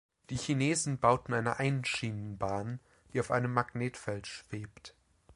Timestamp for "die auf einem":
3.13-3.53